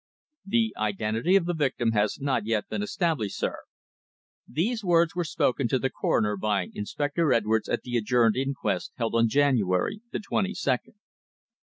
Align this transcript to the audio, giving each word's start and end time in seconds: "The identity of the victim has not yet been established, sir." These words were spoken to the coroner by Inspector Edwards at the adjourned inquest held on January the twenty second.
"The 0.47 0.75
identity 0.79 1.35
of 1.35 1.45
the 1.45 1.53
victim 1.53 1.91
has 1.91 2.19
not 2.19 2.47
yet 2.47 2.67
been 2.67 2.81
established, 2.81 3.37
sir." 3.37 3.55
These 4.47 4.83
words 4.83 5.13
were 5.15 5.23
spoken 5.23 5.67
to 5.67 5.77
the 5.77 5.91
coroner 5.91 6.35
by 6.35 6.69
Inspector 6.73 7.31
Edwards 7.31 7.69
at 7.69 7.83
the 7.83 7.97
adjourned 7.97 8.35
inquest 8.35 8.93
held 8.95 9.13
on 9.13 9.27
January 9.29 10.01
the 10.11 10.19
twenty 10.19 10.55
second. 10.55 10.95